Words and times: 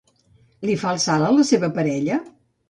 Li 0.69 0.77
fa 0.83 0.93
el 0.97 1.01
salt 1.03 1.27
a 1.27 1.29
la 1.35 1.45
seva 1.51 1.71
parella? 1.77 2.19